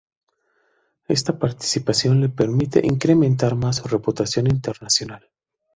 [1.07, 5.29] Esta participación le permite incrementar más su reputación internacional.